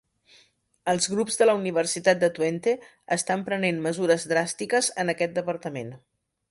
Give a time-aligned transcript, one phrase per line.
[0.93, 2.75] Els grups de la Universitat de Twente
[3.19, 5.97] estan prenent mesures dràstiques en aquest departament.